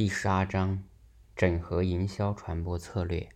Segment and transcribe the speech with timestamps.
[0.00, 0.82] 第十二章：
[1.36, 3.28] 整合营销传播策略。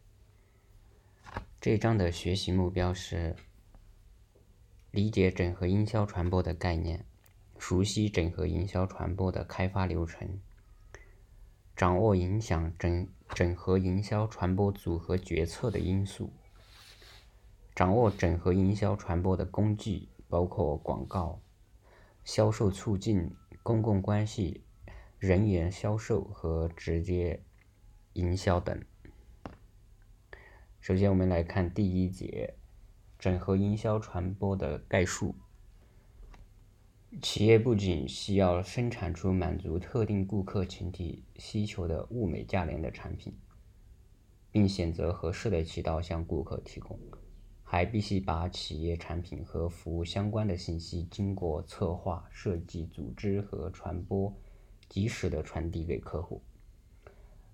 [1.61, 3.37] 这章的学习目标是
[4.91, 7.05] 理解整合营销传播的概念，
[7.59, 10.41] 熟悉整合营销传播的开发流程，
[11.77, 16.33] 掌握影响整整合营销传播组合决策的因素，
[17.75, 21.43] 掌握整合营销传播的工具，包括广告、
[22.25, 24.64] 销售促进、公共关系。
[25.27, 27.43] 人员销售和直接
[28.13, 28.79] 营销等。
[30.81, 32.57] 首先，我们来看第一节：
[33.19, 35.35] 整合营销传播的概述。
[37.23, 43.35] 企业不仅需要生产出满足特定顾客群体需求的物美价廉的产品，
[44.51, 47.01] 并选择合适的渠道向顾客提供，
[47.63, 54.31] 还必须把企业产品和服务相关的信息经过策划、设计、组织和传播。
[54.95, 56.41] 及时的传递给客户，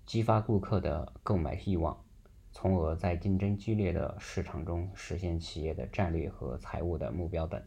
[0.05, 2.05] 激发顾客的购买欲望，
[2.51, 7.59] 从而在竞争激烈的市场中实现企业的战略和财务的目标等。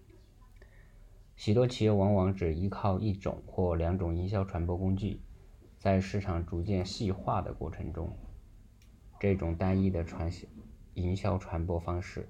[1.35, 5.21] 许多企业往往只依靠一种或两种营销传播工具，
[5.77, 8.17] 在市场逐渐细化的过程中，
[9.19, 10.31] 这种单一的传
[10.93, 12.29] 营销传播方式，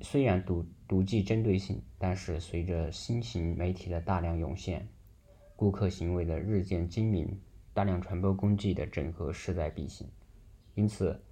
[0.00, 4.88] 虽然独独具针对性，但是随着新型媒体的大量涌现。
[5.62, 7.38] 顾客行为的日渐精明，
[7.72, 10.08] 大量传播工具的整合势在必行。
[10.74, 11.22] 因此，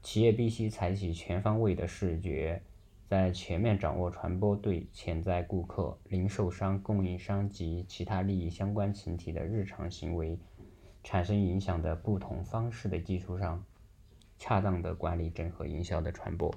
[0.00, 2.62] 企业必须采取全方位的视觉，
[3.08, 10.38] 在全面掌握传播对潜在顾客、零售商、供应商及其他利益相关群体的日常行为
[11.02, 13.64] 产生影响的不同方式的基础上，
[14.38, 16.54] 恰当的管理整合营销的传播。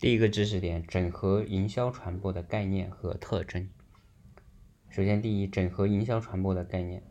[0.00, 3.68] 第一个知识点：整合营销传播的概念和特征。
[4.94, 7.02] 首先，第一，整合营销传播的概念。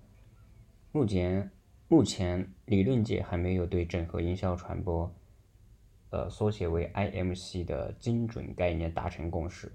[0.93, 1.51] 目前，
[1.89, 5.13] 目前理论界还没有对整合营销传播，
[6.09, 9.69] 呃，缩写为 IMC 的精准概念达成共识。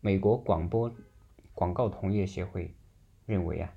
[0.00, 0.92] 美国广播
[1.52, 2.74] 广告同业协会
[3.26, 3.72] 认为啊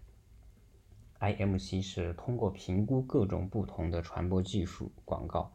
[1.19, 5.53] ，IMC 是通过评估各种不同的传播技术、广告、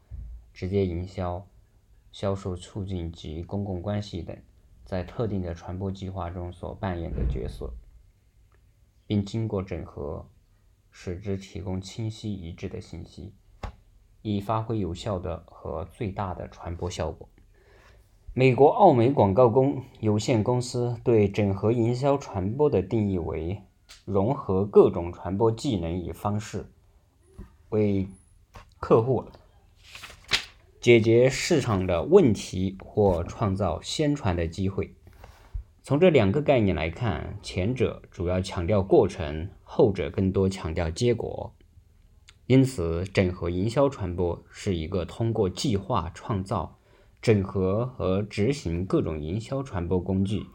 [0.55, 1.45] 直接营销、
[2.13, 4.37] 销售促进及公共关系等。
[4.85, 7.73] 在特定的传播计划中所扮演的角色，
[9.07, 10.29] 并经过整合，
[10.91, 13.35] 使之提供清晰一致的信息，
[14.23, 17.29] 以发挥有效的和最大的传播效果。
[18.35, 23.63] 美国奥美广告公有限公司对整合营销传播的定义为：
[24.05, 26.67] 融合各种传播技能与方式，
[27.69, 28.09] 为
[28.81, 29.25] 客户。
[30.81, 34.97] 解决市场的问题或创造宣传的机会。
[35.85, 41.55] 从这两个概念来看，前者主要强调过程，后者更多强调结果。
[42.47, 46.79] 因此，整合营销传播是一个通过计划、创造、
[47.21, 50.47] 整合和执行各种营销传播工具，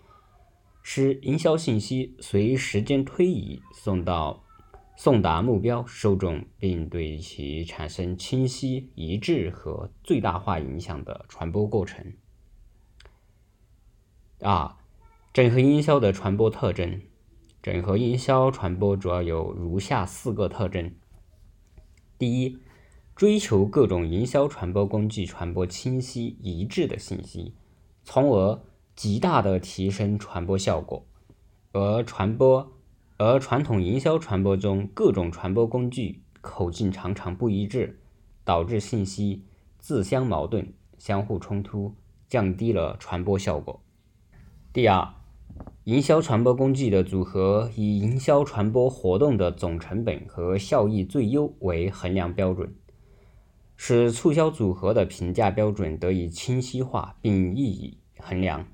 [0.82, 4.44] 使营销信息随时间推移送到。
[4.96, 12.14] 送达目标受众，并对其产生清晰、一致和最大化影响的传播过程。
[14.42, 14.80] 啊、
[15.38, 17.00] 整合营销的传播特征。
[17.62, 20.92] 整合营销传播主要有如下四个特征：
[22.18, 22.58] 第一，
[23.16, 27.54] 追求各种营销传播工具传播清晰、一致的信息，
[28.04, 28.60] 从而
[28.96, 31.06] 极大的提升传播效果，
[31.72, 32.72] 而传播。
[33.18, 38.00] 而传统营销传播中，各种传播工具口径常常不一致，
[38.44, 39.44] 导致信息
[39.78, 41.94] 自相矛盾、相互冲突，
[42.28, 43.80] 降低了传播效果。
[44.74, 45.14] 第二，
[45.88, 52.76] 营销传播工具的组合以营销传播活动的总成本和效益最优为衡量标准，
[53.78, 58.68] 使促销组合的评价标准得以清晰化并易以衡量。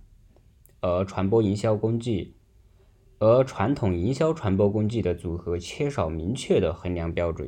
[0.81, 2.35] 而传播营销工具。
[3.19, 7.47] 而传统营销传播工具的组合缺少明确的衡量标准，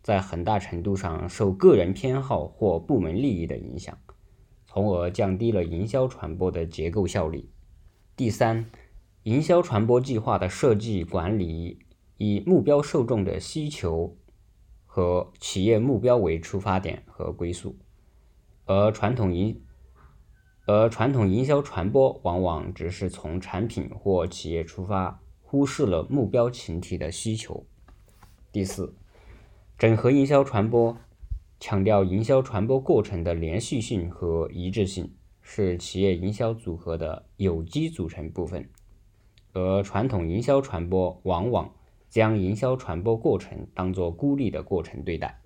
[0.00, 3.98] 在很大程度上受个人偏好或部门利益的影响，
[4.64, 7.50] 从而降低了营销传播的结构效率。
[8.14, 8.66] 第三，
[9.24, 11.78] 营销传播计划的设计管理
[12.16, 14.16] 以目标受众的需求
[14.84, 17.78] 和企业目标为出发点和归宿，
[18.64, 19.62] 而传统营
[20.66, 27.64] 而传统营销传播往往只是从产品或企业出发，忽视了目标群体的需求。
[28.50, 28.96] 第四，
[29.78, 30.98] 整合营销传播
[31.60, 38.68] 强调营销传播过程的连续性和一致性，是企业营销组合的有机组成部分。
[39.52, 41.74] 而传统营销传播往往
[42.08, 45.40] 将营销传播过程当作孤立的过程对待。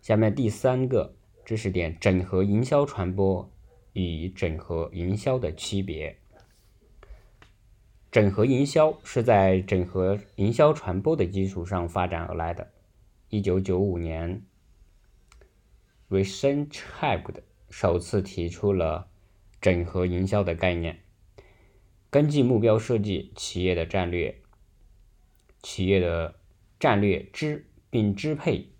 [0.00, 1.14] 下面第三个
[1.44, 3.50] 知识点：整合营销传播
[3.92, 6.16] 与整合营销的区别。
[8.10, 12.70] 整合营销是在整合营销传播的基础上发展而来的。
[13.28, 14.42] 一九九五年
[16.08, 19.08] r e c e n t h a b 首次提出了
[19.60, 21.00] 整合营销的概念，
[22.10, 24.40] 根据目标设计企业的战略。
[25.62, 26.36] 企业的
[26.78, 28.70] 战略支并支配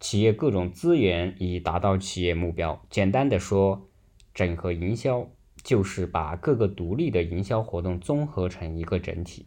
[0.00, 2.86] 企业各种资源，以达到企业目标。
[2.88, 3.90] 简单的说，
[4.32, 5.30] 整合营销
[5.62, 9.46] 就是把各个独立的营销活动综合成一个整体，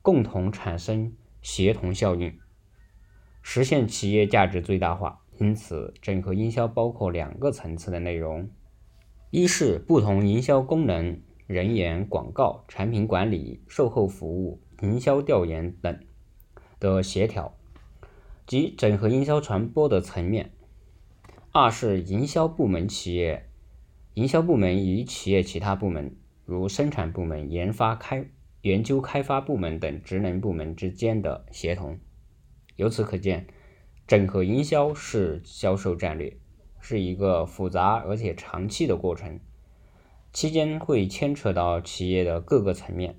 [0.00, 1.12] 共同产生
[1.42, 2.38] 协同效应，
[3.42, 5.24] 实现企业价值最大化。
[5.38, 8.48] 因此，整合营销包括两个层次的内容：
[9.30, 14.62] 一是不同营销功能、人员、广告、产品管理、售后服务。
[14.80, 15.98] 营销调研等
[16.78, 17.58] 的协调
[18.46, 20.52] 及整合营销传播的层面。
[21.50, 23.50] 二是营销部门企业
[24.14, 28.30] 营销部门与企业其他部门，如生产部门、研发开
[28.62, 31.98] 研究开发部门等职能部门之间的协同。
[32.76, 33.48] 由此可见，
[34.06, 36.36] 整合营销是销售战略，
[36.78, 39.40] 是一个复杂而且长期的过程，
[40.32, 43.16] 期间会牵扯到企业的各个层面。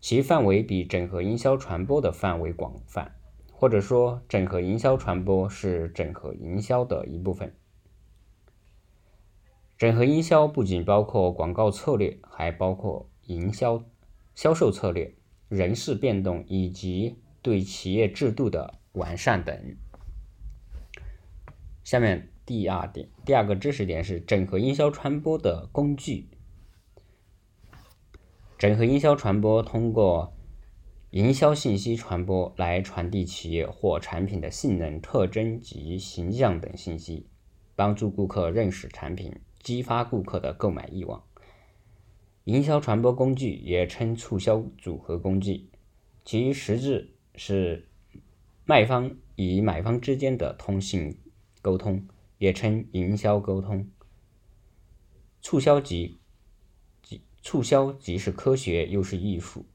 [0.00, 3.16] 其范围比整合营销传播的范围广泛，
[3.52, 7.52] 或者说，整合营销传播是整合营销的一部分。
[9.76, 13.82] 整合营销不仅包括广告策略，还包括营销、
[14.34, 15.12] 销售策略、
[15.48, 19.76] 人事变动以及对企业制度的完善等。
[21.82, 26.28] 下面第二点，第二个知识点是整合营销传播的工具。
[28.56, 30.32] 整合营销传播通过
[31.10, 37.26] 营销信息传播来传递企业或产品的性能特征及形象等信息，
[37.74, 41.22] 帮助顾客认识产品，激发顾客的购买欲望。
[42.44, 45.68] 营销传播工具也称促销组合工具，
[46.24, 47.88] 其实质是
[48.64, 51.18] 卖方与买方之间的通信
[51.60, 52.06] 沟通，
[52.38, 53.90] 也称营销沟通。
[55.40, 56.20] 促销及
[57.42, 59.66] 促销既是科学又是艺术，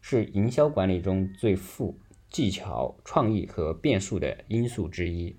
[0.00, 5.36] 是营销管理中最富技巧、创意和变数的因素之一。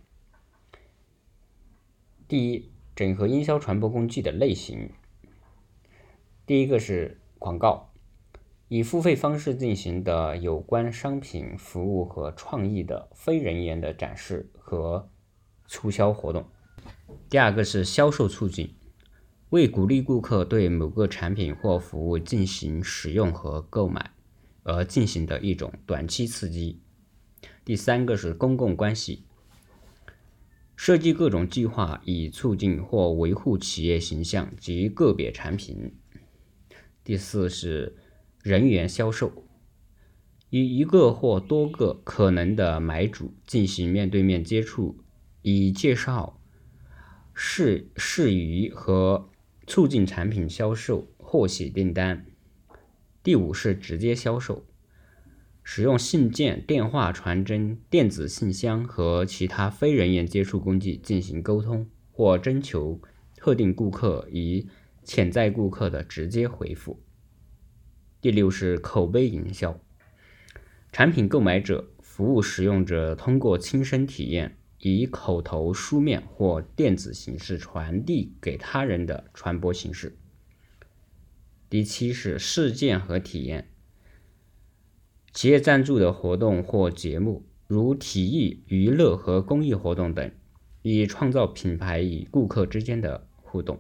[2.30, 4.90] 第一，整合营销传播工具的类型。
[6.46, 7.92] 第一个是广告，
[8.70, 15.10] 以付费方式进行的有关商品、服务和创意的非人员的展示和
[15.68, 16.46] 促销活动。
[17.30, 18.76] 第二个是销售促进。
[19.50, 24.12] 为鼓励顾客对某个产品或服务进行使用和购买
[24.64, 26.80] 而进行的一种短期刺激。
[27.66, 29.26] 第三个是公共关系，
[30.78, 35.96] 设计各种计划以促进或维护企业形象及个别产品。
[37.04, 37.98] 第四是
[38.42, 39.34] 人员销售，
[40.50, 44.98] 与一个或多个可能的买主进行面对面接触，
[45.42, 46.41] 以介绍
[47.44, 49.28] 适适宜和。
[49.68, 52.26] 促进产品销售，获取订单。
[53.24, 54.66] 第五是直接销售，
[55.64, 63.00] 使用信件、电话传真、电子信箱和其他非人员接触工具进行沟通，或征求
[63.38, 64.68] 特定顾客与
[65.06, 67.02] 潜在顾客的直接回复。
[68.20, 69.80] 第六是口碑营销，
[70.92, 74.58] 产品购买者、服务使用者通过亲身体验。
[74.84, 80.18] 以口头、书面或电子形式传递给他人的传播形式。
[81.70, 83.70] 第七是事件和体验，
[85.32, 90.32] 企业赞助的活动或节目，如体育、娱乐和公益活动等，
[90.82, 93.80] 以创造品牌与顾客之间的互动。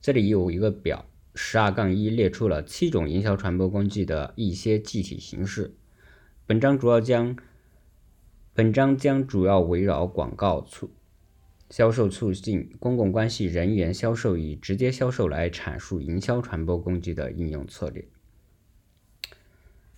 [0.00, 5.74] 这里有一个表，十二杠一列出了七种营销传播工具的一些具体形式。
[6.46, 7.36] 本章主要将。
[8.52, 10.90] 本章将主要围绕广告促、
[11.70, 18.08] 销售促进、公共关系、人员销售与直接销售来阐述营销传播工具的应用策略。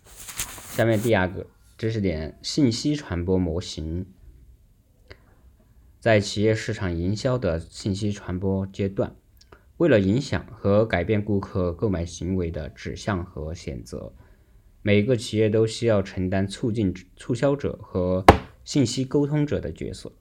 [0.04, 1.46] 下面第二个
[1.78, 4.06] 知识点：信息传播模型。
[5.98, 9.16] 在企业市场营销的信息传播阶段，
[9.78, 14.12] 为了影响和改变顾客购买行为的指向和选择，
[14.84, 18.24] 每个企业都需要承担促进促销者和
[18.64, 20.12] 信息沟通者的角色，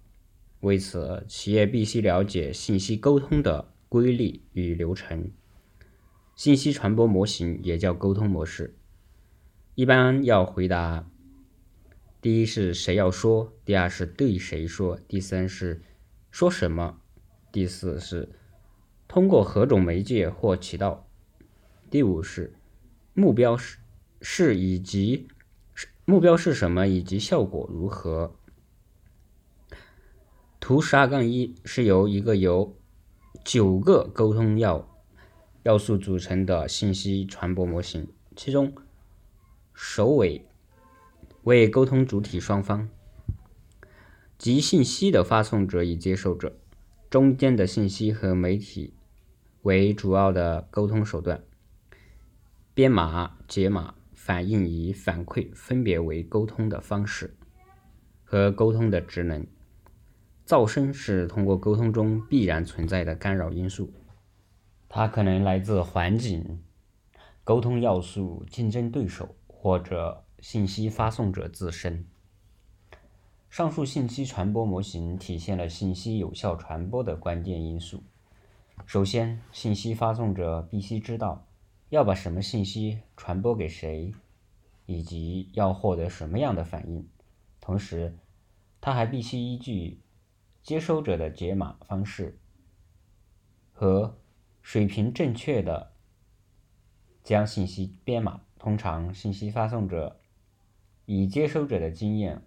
[0.60, 5.32] 为此，企业必须了解信息沟通的规律与流程。
[6.36, 8.76] 信息传播模型也叫沟通模式，
[9.74, 11.10] 一般要回答：
[12.22, 15.82] 第一是谁要说，第二是对谁说，第三是
[16.30, 17.02] 说什么，
[17.52, 18.30] 第四是
[19.08, 21.08] 通过何种媒介或渠道，
[21.90, 22.54] 第五是
[23.14, 23.78] 目标是
[24.22, 25.28] 是以及
[26.06, 28.36] 目标是什么以及效果如何。
[30.60, 32.78] 图十二杠一是由一个由
[33.44, 34.88] 九个沟通要
[35.64, 38.74] 要素组成的信息传播模型，其中
[39.74, 40.48] 首尾
[41.44, 42.88] 为沟通主体双方，
[44.38, 46.56] 即信息的发送者与接受者，
[47.10, 48.94] 中间的信息和媒体
[49.64, 51.44] 为主要的沟通手段，
[52.76, 57.36] 编码、解码、反应与反馈分别为沟通的方式
[58.24, 59.48] 和沟通的职能。
[60.46, 63.92] 噪声是通过沟通中必然存在的干扰因素，
[64.88, 66.62] 它可能来自环境、
[67.44, 72.06] 沟通要素、竞争对手或者信息发送者自身。
[73.50, 78.04] 上述信息传播模型体现了信息有效传播的关键因素。
[78.86, 81.48] 首先，信息发送者必须知道
[81.92, 84.14] 要把什么信息传播给谁，
[84.86, 87.06] 以及要获得什么样的反应。
[87.60, 88.18] 同时，
[88.80, 90.00] 他还必须依据
[90.64, 92.40] 接收者的解码方式
[93.74, 94.18] 和
[94.62, 95.92] 水平正确的
[97.26, 98.40] 将信息编码。
[98.58, 100.22] 通常，信息发送者
[101.08, 102.42] 与接收者的经验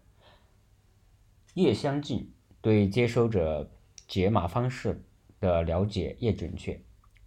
[1.52, 2.32] 越相近，
[2.62, 3.70] 对接收者
[4.08, 5.04] 解码方式
[5.38, 6.80] 的了解越准确，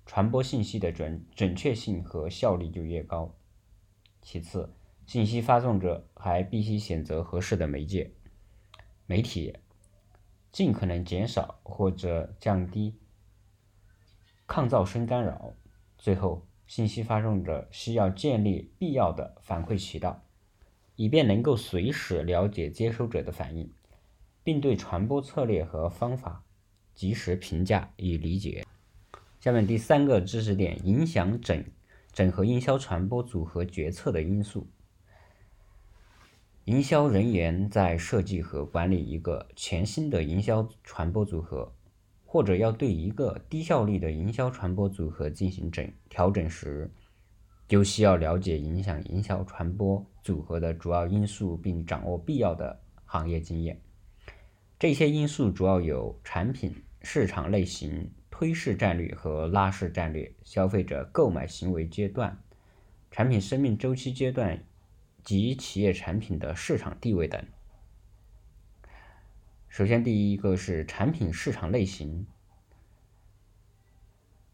[0.07, 3.35] 传播信息的准准确性和效率就越高。
[4.23, 4.73] 其次，
[5.05, 8.11] 信息发送者还必须选择合适的媒介、
[9.05, 9.55] 媒体。
[10.49, 12.95] 尽可能减少或者降低
[14.47, 15.53] 抗噪声干扰。
[15.99, 20.23] 最后，信息发送者需要建立必要的反馈渠道，
[20.95, 23.71] 以便能够随时了解接收者的反应，
[24.43, 26.43] 并对传播策略和方法
[26.95, 28.65] 及时评价与理解。
[29.47, 31.63] 下面第三个知识点：影响整
[32.11, 34.67] 整合营销传播组合决策的因素。
[36.65, 41.73] 营销人员在设计和管理一个全新的营销传播组合，
[42.25, 46.91] 或者要对一个低效率的营销传播组合进行整调整时，
[47.69, 53.79] 就需要了解影响营销传播组合的主要因素，并掌握必要的行业经验。
[54.77, 62.39] 这些因素主要有产品、市场类型、推市战略和拉市战略、消费者购买行为阶段、
[63.09, 64.63] 产品生命周期阶段。
[65.23, 67.43] 及企业产品的市场地位等。
[69.67, 72.25] 首先，第一个是产品市场类型。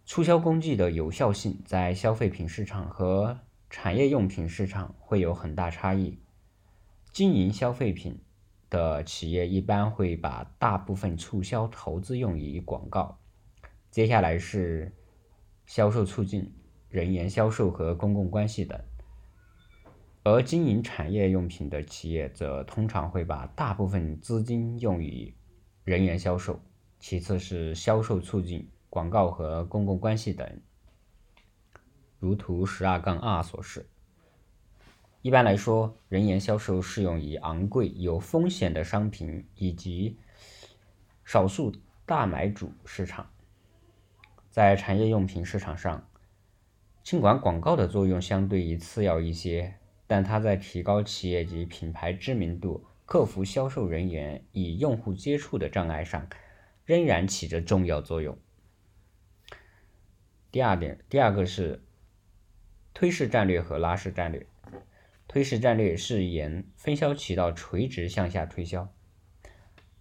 [0.04, 6.18] 促销工具的有效性在消费品市场和产业用品市场会有很大差异。
[7.12, 8.20] 经营消费品
[8.72, 13.20] 的企业一般会把大部分促销投资用于广告。
[13.94, 14.92] 接下来是
[15.68, 16.52] 销售促进、
[16.90, 18.82] 人员销售和公共关系等。
[20.24, 25.32] 而经营产业用品的企业则通常会把大部分资金用于
[25.84, 26.60] 人员销售，
[27.00, 30.60] 其次是销售促进、广告和公共关系等。
[32.18, 33.88] 如图十二杠二所示。
[35.22, 40.18] 一般来说，人员销售适用于昂贵、有风险的商品以及
[41.24, 41.72] 少数
[42.08, 43.30] 大买主市场。
[44.54, 46.08] 在产业用品市场上，
[47.02, 49.80] 尽管广告的作用相对于次要一些。
[50.06, 56.28] 但它在提高企业及品牌知名度、克服销售人员与用户接触的障碍上，
[56.86, 58.38] 仍然起着重要作用。
[60.52, 61.82] 第二点，第二个是
[62.94, 64.46] 推市战略和拉市战略。
[65.28, 68.94] 推市战略是沿分销渠道垂直向下推销，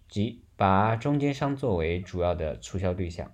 [0.07, 3.33] 即把中间商作为主要的促销对象，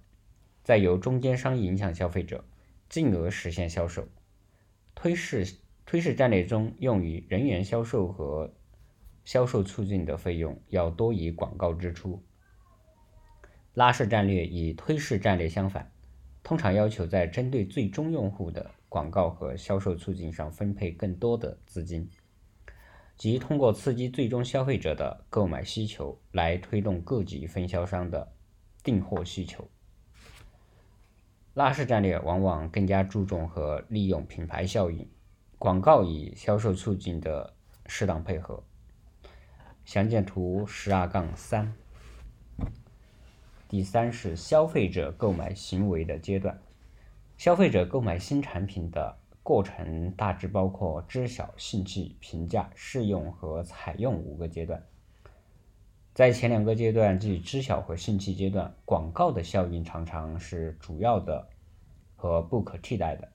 [0.70, 2.46] 再由中间商影响消费者，
[2.90, 4.08] 进而实现销售。
[4.94, 5.58] 推市。
[5.84, 8.54] 推市战略中用于人员销售和
[9.26, 12.24] 销售促进的费用要多于广告支出。
[13.74, 15.92] 拉市战略与推市战略相反，
[16.44, 22.08] 通常要求在针对最终用户的广告和销售促进上分配更多的资金，
[23.18, 28.32] 即通过刺激最终消费者的购买需求来推动各级分销商的
[28.84, 29.68] 订货需求。
[31.54, 35.10] 拉式战略往往更加注重和利用品牌效应。
[35.58, 37.54] 广告与销售促进的
[37.86, 38.64] 适当配合。
[39.84, 41.74] 详见图十二杠三。
[43.68, 46.62] 第三是消费者购买行为的阶段。
[47.38, 54.82] 消费者购买新产品的过程大致包括知晓、兴趣、评价、试用和采用五个阶段。
[56.20, 61.48] 在前两个阶段，即知晓和兴趣阶段，广告的效应常常是主要的
[62.18, 63.26] 和不可替代的；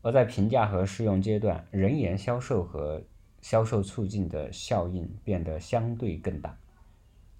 [0.00, 3.02] 而在评价和试用阶段，人员销售和
[3.42, 6.56] 销售促进的效应变得相对更大。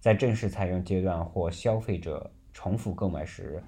[0.01, 3.63] 在正式采用阶段或消费者重复购买时，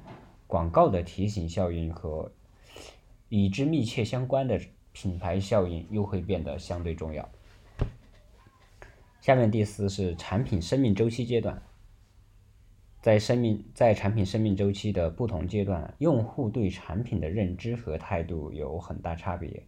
[0.49, 2.28] 广告的提醒效应和
[3.28, 7.28] 与之密切相关的品牌效应又会变得相对重要。
[9.26, 11.61] 下面第四是产品生命周期阶段。
[13.02, 19.66] 在生命在产品生命周期的不同阶段，用户对产品的认知和态度有很大差别，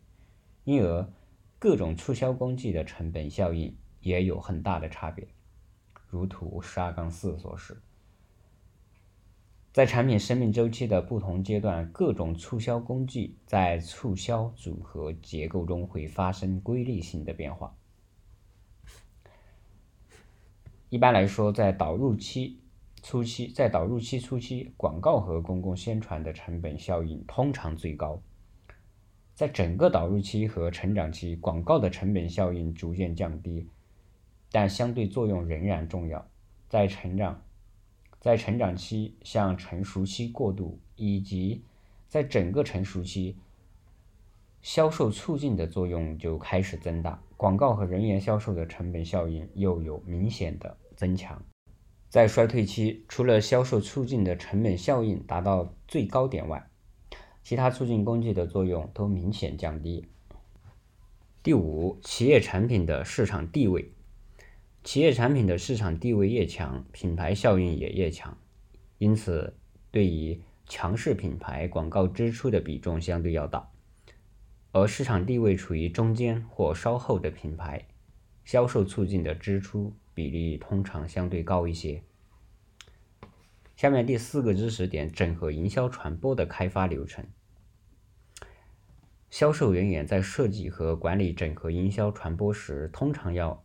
[0.62, 1.12] 因而
[1.58, 5.26] 各种促销工具的成本效应也有很大的差别。
[6.06, 7.82] 如图十二杠四所示。
[9.72, 17.76] 在产品生命周期的不同阶段，各种促销工具在促销组合结构中会发生规律性的变化。
[20.90, 22.58] 一般来说，在导入期
[23.02, 28.20] 初期，在导入期初期，广告和公共宣传的成本效应通常最高。
[29.34, 33.68] 在整个导入期和成长期，广告的成本效应逐渐降低，
[34.50, 36.26] 但相对作用仍然重要。
[36.68, 37.42] 在成长。
[38.20, 41.62] 在成长期向成熟期过渡，以及
[42.08, 43.36] 在整个成熟期，
[44.60, 51.42] 销售促进的作用就开始增大，广告和人员销售的成本效应又有明显的增强。
[52.08, 56.70] 在衰退期，除了销售促进的成本效应达到最高点外，
[57.42, 60.06] 其他促进工具的作用都明显降低。
[61.42, 63.92] 第五，企业产品的市场地位。
[64.84, 68.38] 企业产品的市场地位越强，品牌效应也越强，
[68.96, 69.54] 因此
[69.90, 73.68] 对于强势品牌广告支出的比重相对要大，
[74.72, 77.86] 而市场地位处于中间或稍后的品牌，
[78.44, 82.02] 销售促进的支出比例通常相对高一些。
[83.76, 87.26] 下面第四个知识点：整合营销传播的开发流程。
[89.30, 93.64] 销售人员在设计和管理整合营销传播时，通常要。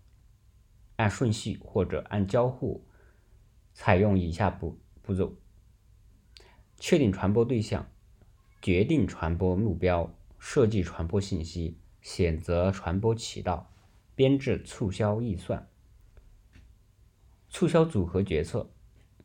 [0.98, 2.86] 按顺序或者按交互，
[3.74, 5.36] 采用以下步步骤：
[6.78, 7.90] 确定传播对象，
[8.62, 10.14] 决定传播目标，
[10.46, 13.72] 设计传播信息，选择传播渠道，
[14.14, 15.70] 编制促销预算，
[17.48, 18.70] 促销组合决策，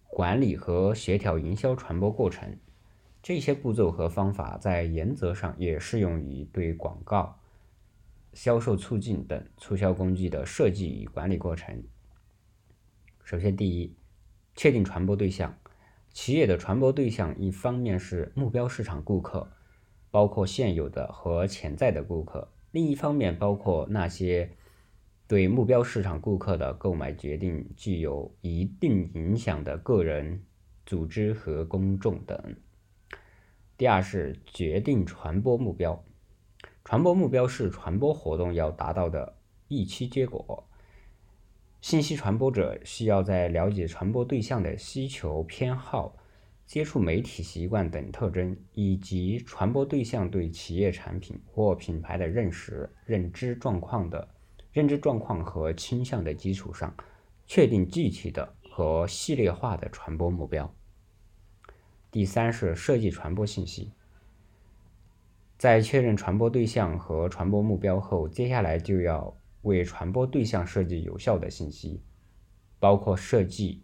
[0.07, 2.57] 管理和协调营销传播过程。
[3.21, 7.41] 这些步骤和方法在原则上也适用于对广告。
[8.33, 11.83] 销售促进等促销工具的设计与管理过程。
[13.25, 13.93] 首先，第一，
[14.55, 15.59] 确定传播对象。
[16.13, 19.51] 企业的传播对象一方面是目标市场顾客，
[20.19, 24.51] 包括现有的和潜在的顾客；另一方面包括那些
[25.29, 30.43] 对目标市场顾客的购买决定具有一定影响的个人、
[30.85, 32.57] 组织和公众等。
[33.77, 36.05] 第二是决定传播目标。
[36.85, 39.37] 传播目标是传播活动要达到的
[39.69, 40.69] 预期结果。
[41.81, 46.17] 信息传播者需要在了解传播对象的需求、偏好、
[46.69, 54.29] 接触媒体习惯等特征，以及传播对象对企业产品或品牌的认识、认知状况的
[54.71, 56.95] 认知状况和倾向的基础上，
[57.47, 60.71] 确定具体的和系列化的传播目标。
[62.11, 63.91] 第三是设计传播信息。
[65.57, 72.03] 在确认传播对象和传播目标后，接下来就要为传播对象设计有效的信息，
[72.79, 73.83] 包括设计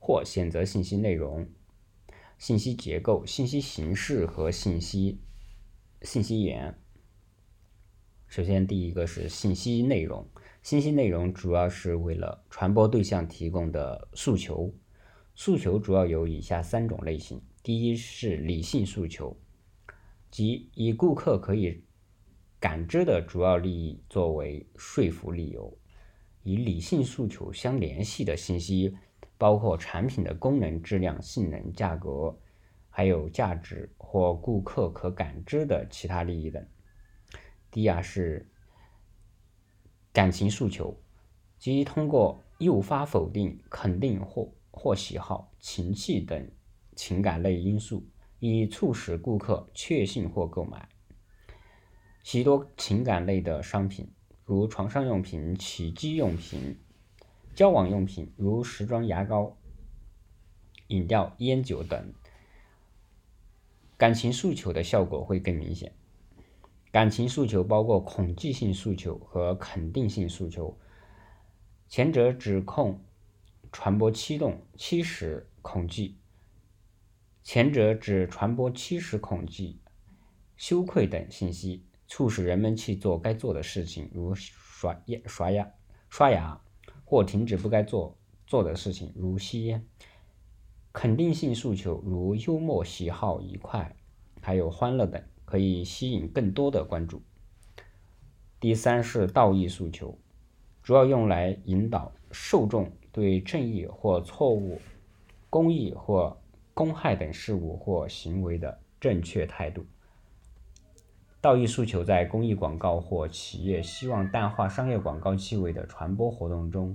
[0.00, 1.48] 或选择信息内容、
[2.40, 5.20] 信息结构、信息形式和信息
[6.00, 6.74] 信息源。
[8.28, 10.26] 首先，第一个是信息内容。
[10.62, 14.74] 信息内容主要是为了传播对象提供的诉求。
[15.34, 19.38] 诉求主要有以下三种类型：第一是理性诉求。
[20.30, 21.84] 即以顾客可以
[22.58, 25.76] 感知的主要利益作为说服理由，
[26.42, 28.96] 以理性诉求相联系的信息
[29.40, 32.38] 包括产品的功能、质量、性能、价格，
[32.90, 36.62] 还有价值或顾客可感知的其他利益等。
[37.70, 38.46] 第二是
[40.12, 40.94] 感情诉求，
[41.58, 46.50] 即通过诱发否定、肯定或或喜好、情绪等
[46.94, 48.06] 情感类因素。
[48.42, 50.88] 以促使顾客确信或购买。
[52.22, 54.10] 许多情感类的商品，
[54.44, 56.78] 如床上用品、起居用品、
[57.60, 59.58] 交往用品，如时装、牙膏、
[60.86, 62.14] 饮料、烟酒等，
[63.98, 65.92] 感情诉求的效果会更明显。
[66.90, 70.80] 感情诉求包括恐惧性诉求和肯定性诉求，
[71.86, 73.04] 前者指控
[73.70, 76.16] 传播驱动、驱使恐惧；
[77.42, 79.78] 前者指传播驱使恐惧、
[80.56, 85.70] 羞愧等信息，促使人们去做该做的事情，如刷牙、刷牙、
[86.08, 86.58] 刷牙，
[87.10, 89.84] 或停止不该做做的事情，如吸烟。
[90.92, 93.96] 肯定性诉求如幽默、喜好、愉快，
[94.40, 97.20] 还有欢乐等，可以吸引更多的关注。
[98.60, 100.16] 第三是道义诉求，
[100.84, 104.80] 主要用来引导受众对正义或错误、
[105.48, 106.40] 公益或
[106.72, 109.84] 公害等事物或行为的正确态度。
[111.40, 116.94] 道义诉求在公益广告或企业希望淡化商业广告气味的传播活动中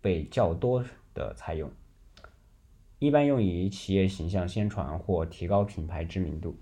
[0.00, 1.68] 被较多的采用。
[3.00, 6.56] 一般用于企业形象宣传或提高品牌知名度。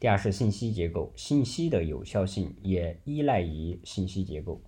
[0.00, 4.60] 第二是信息结构，信息的有效性也依赖于信息结构，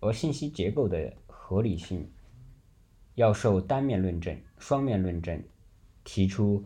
[0.00, 2.10] 而信息结构的合理性
[3.14, 5.44] 要受单面论证、双面论证、
[6.02, 6.64] 提出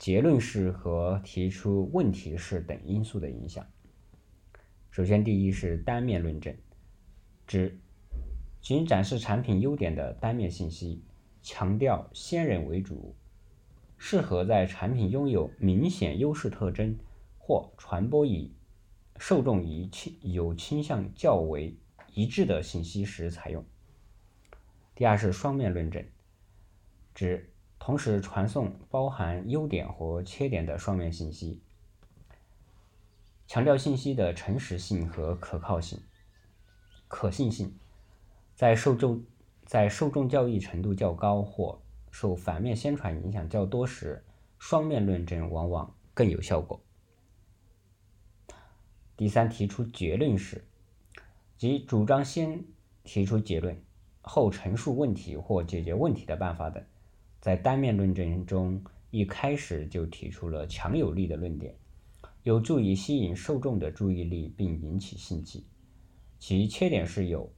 [0.00, 3.66] 结论式和提出问题式等因素的影响。
[4.90, 6.56] 首先，第一是单面论证，
[7.46, 7.78] 指
[8.62, 11.04] 仅展示产品优点的单面信息。
[11.42, 13.14] 强调先人为主，
[13.98, 16.98] 适合在产品拥有明显优势特征
[17.38, 18.54] 或传播以
[19.18, 21.76] 受众以倾有倾向较为
[22.14, 23.62] 一致的信息时采用。
[24.94, 26.02] 第二是双面论证，
[27.14, 27.49] 指
[27.80, 31.60] 同时传送包含优点和缺点的双面信息，
[33.48, 36.00] 强调信息的诚实性和可靠性、
[37.08, 37.76] 可信性，
[38.54, 39.24] 在受众。
[39.66, 44.24] 在受众教育程度较高或受反面宣传影响较多时，
[44.58, 46.82] 双面论证往往更有效果。
[49.16, 50.66] 第三，提出结论时，
[51.56, 52.64] 即主张先
[53.04, 53.80] 提出结论，
[54.22, 56.84] 后陈述问题或解决问题的办法等，
[57.40, 61.74] 在单面论证中一开始就提出了强有力的论点，
[62.42, 65.64] 有助于吸引受众的注意力并引起兴趣。
[66.38, 67.50] 其缺点是有。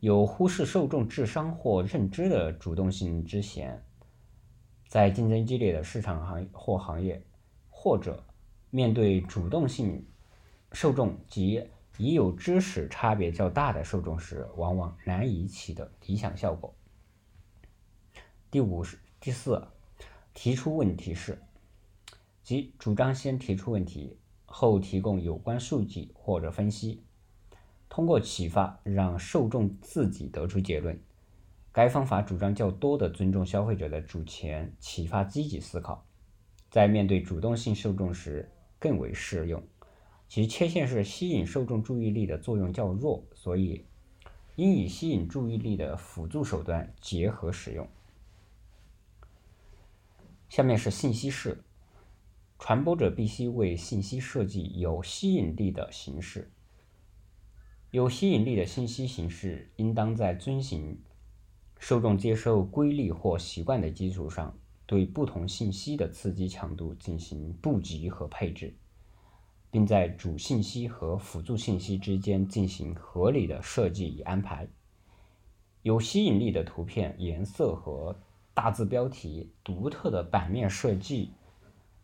[0.00, 3.80] 有忽视受众智商或认知的主动性之嫌，
[4.88, 7.22] 在竞争激烈的市场行或行业，
[7.70, 8.24] 或者
[8.70, 10.04] 面对主动性
[10.72, 11.62] 受众及
[11.98, 16.74] 已有知识差别较大的受众时，往往难以取得理想效果。
[18.52, 19.66] 第五是第四，
[20.34, 21.40] 提出问题是，
[22.42, 27.02] 即主张先提出问题，后提供有关数据或者分析。
[27.88, 31.00] 通过启发让受众自己得出结论，
[31.72, 36.04] 该方法主张较多的尊重消费者的主权，启发积极思考，
[36.70, 39.62] 在面对主动性受众时更为适用。
[40.28, 43.86] 其缺陷是吸引受众注意力的作用较弱，所以
[44.56, 47.88] 应与吸引注意力的辅助手段结合使用。
[50.52, 51.64] 下面是信息式，
[52.58, 56.52] 传播者必须为信息设计有吸引力的形式。
[57.90, 61.02] 有吸引力的信息形式，应当在遵循
[61.78, 68.76] 受众接受规律或习惯的基础上，对不同信息的刺激强度进行布局和配置，
[69.70, 74.68] 并在主信息和辅助信息之间进行合理的设计与安排。
[75.80, 78.14] 有吸引力的图片、颜色和
[78.54, 81.32] 大字标题、独特的版面设计、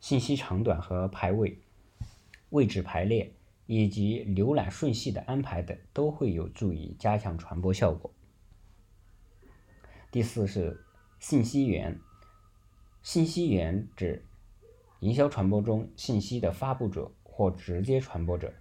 [0.01, 1.59] 信息长短和排位、
[2.51, 3.33] 位置排列。
[3.71, 8.11] 以及浏览顺序的安排等，都会有助于加强传播效果。
[10.11, 10.87] 第四是
[11.19, 12.01] 信息源，
[13.03, 14.25] 信息源指
[15.01, 18.55] 营销传播中信息的发布者或直接传播者。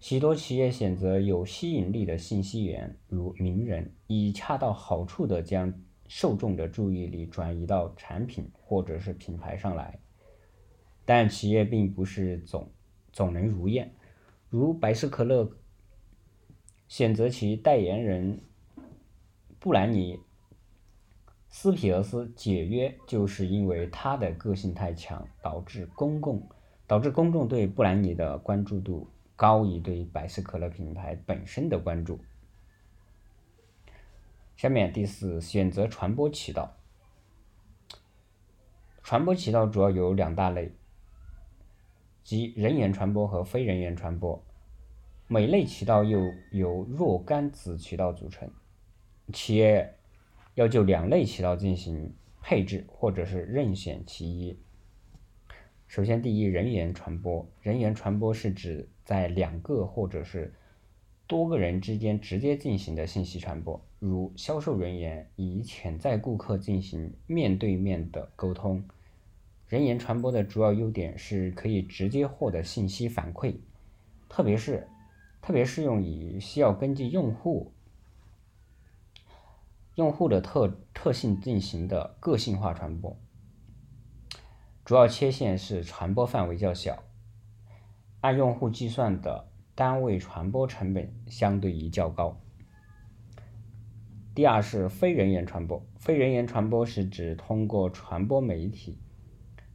[0.00, 5.72] 许多企业选择有吸引力的信息源，如名人，以恰到好处地将
[6.08, 9.98] 受众的注意力转移到产品或者是品牌上来。
[11.04, 12.70] 但企业并不是总
[13.12, 13.94] 总能如愿。
[14.48, 15.50] 如百事可乐
[16.88, 18.40] 选择其代言人
[19.58, 20.14] 布兰妮·
[21.48, 26.48] 斯皮尔斯解约，就是因为他的个性太强，导致公共
[26.86, 32.18] 导致公众对布兰妮的关注度高于对百事可乐品牌本身的关注。
[34.56, 36.78] 下面第四，选择传播渠道。
[39.02, 40.72] 传播渠道主要有两大类。
[42.24, 44.42] 即人员传播和非人员传播，
[45.28, 48.50] 每类渠道又由若干子渠道组成。
[49.30, 49.98] 企业
[50.54, 54.58] 要就两类渠道进行配置，或者是任选其一。
[55.86, 57.46] 首先，第一，人员传播。
[57.60, 60.54] 人员传播是指在两个或者是
[61.26, 68.84] 多个人之间直接进行的信息传播，如销售人员与潜在顾客进行面对面的沟通。
[69.66, 73.56] 人员传播的主要优点是可以直接获得信息反馈，
[74.28, 74.86] 特别是
[75.42, 77.72] 特别适用于需要根据用户
[79.96, 83.16] 用户的特特性进行的个性化传播。
[84.84, 87.02] 主要缺陷是传播范围较小，
[88.20, 92.40] 按用户计算的单位传播成本相对于较高。
[94.34, 98.98] 第二是非人员传播，非人员传播是指通过传播媒体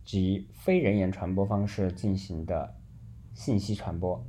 [0.03, 2.75] 及非人员传播方式进行的
[3.35, 4.25] 信息传播，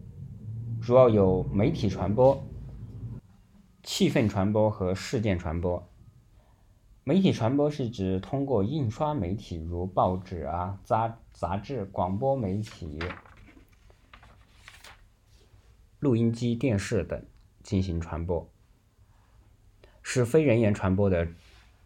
[0.82, 2.38] 主要有媒体传播、
[3.82, 5.88] 气氛传播和事件传播。
[7.04, 12.98] 媒体传播是指通过印刷媒体，如报纸啊、杂杂志、广播媒体、
[16.02, 17.24] 录音机、电视等
[17.62, 18.52] 进行传播，
[20.02, 21.28] 是非人员传播的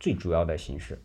[0.01, 1.05] 最主要的形式。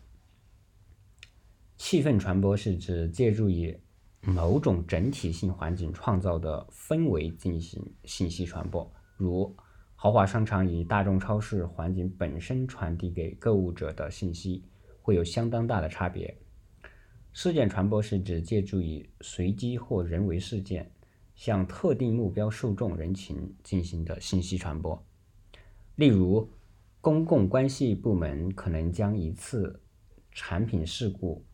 [1.76, 3.78] 气氛传播是指借助于
[4.22, 9.54] 某种整体性环境创造的氛围进行信息传播，如。
[9.94, 14.64] 豪华商场与大众超市环境本身传递给购物者的信息
[15.02, 16.34] 会有相当大的差别。
[17.34, 20.90] 事件传播是指借助于随机或人为事件
[21.42, 25.04] 向特定目标受众人群进行的信息传播。
[25.96, 26.48] 例如，
[27.00, 29.82] 公共关系部门可能将一次
[30.30, 31.44] 产品事故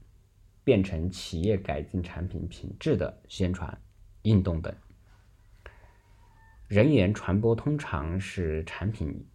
[0.62, 3.80] 变成企业改进产品品质的宣传
[4.24, 4.70] 运动等。
[6.66, 9.26] 人员传播通常是产品，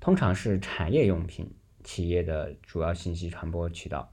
[0.00, 4.10] 通常是产业用品企业的主要信息传播渠道，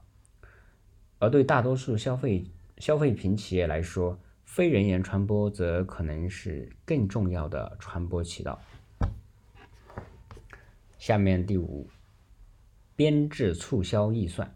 [1.18, 2.44] 而对大多数消费
[2.76, 4.20] 消费品企业来说，
[4.52, 8.60] 非人员传播则可能是更重要的传播渠道。
[10.98, 11.88] 下面第五，
[12.94, 14.54] 编制促销预算。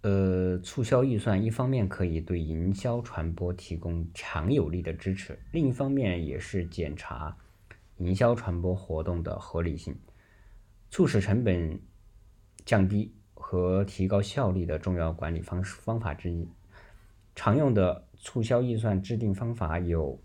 [0.00, 7.36] 呃，促销预算一方面可以对营销传播提供强有力的支持，另一方面也是检查
[7.98, 9.96] 营销传播活动的合理性、
[10.90, 11.80] 促使成本
[12.64, 16.48] 降低和提高效率的重要管理方式方法之一。
[17.36, 20.20] 常用的促销预算制定方法有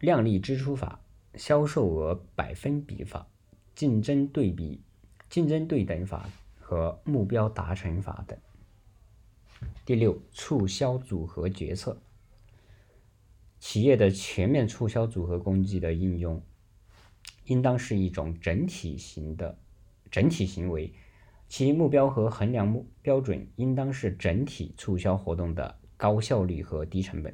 [0.00, 1.00] 量力支出法、
[1.34, 3.26] 销售额百分比法、
[3.74, 4.82] 竞争对比、
[5.30, 6.28] 竞争对等法。
[6.66, 8.38] 和目标达成法等。
[9.84, 12.00] 第六，促销组合决策。
[13.60, 16.42] 企业的全面促销组合工具的应用，
[17.44, 19.58] 应当是一种整体型的
[20.10, 20.94] 整体行为，
[21.56, 27.32] 其目标和衡量目标准应当是整体促销活动的高效率和低成本。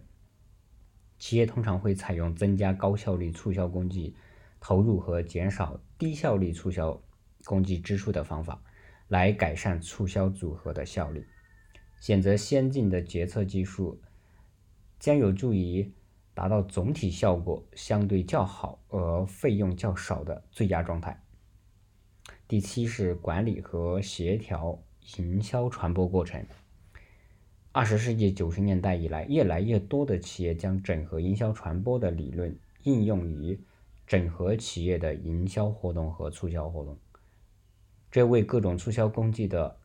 [1.18, 4.14] 企业通常会采用增加高效率促销工具
[4.60, 7.02] 投入和减少低效率促销
[7.46, 8.62] 工具支出的方法。
[9.08, 11.26] 来改善促销组合的效率，
[11.98, 14.02] 选择先进的决策技术，
[14.98, 15.90] 将有助于
[16.34, 21.24] 达到总体效果相对较好而费用较少的最佳状态。
[22.50, 24.76] 第七是管理和协调
[25.18, 26.44] 营销传播过程。
[27.70, 33.56] 二十世纪九十年代以来，越来越多的企业将整合营销传播的理论应用于
[34.04, 36.98] 整合企业的营销活动和促销活动。
[38.10, 39.76] 这为各种促销工具的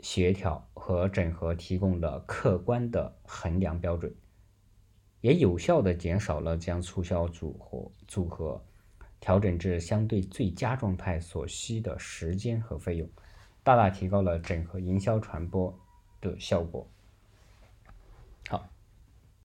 [0.00, 4.12] 协调和整合提供了客观的衡量标准，
[5.20, 8.60] 也有效地减少了将促销组合组合
[9.20, 13.08] 调整至相对最佳状态所需的时间和费用，
[13.62, 15.78] 大大提高了整合营销传播
[16.20, 16.88] 的效果。